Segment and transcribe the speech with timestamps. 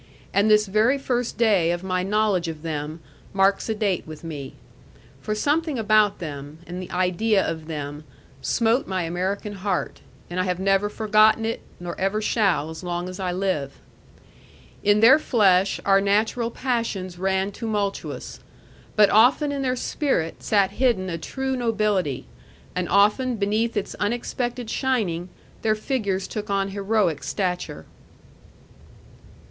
[0.33, 3.01] And this very first day of my knowledge of them
[3.33, 4.55] marks a date with me.
[5.21, 8.03] For something about them, and the idea of them,
[8.41, 13.07] smote my American heart, and I have never forgotten it, nor ever shall, as long
[13.09, 13.73] as I live.
[14.81, 18.39] In their flesh our natural passions ran tumultuous;
[18.95, 22.25] but often in their spirit sat hidden a true nobility,
[22.75, 25.29] and often beneath its unexpected shining
[25.61, 27.85] their figures took on heroic stature.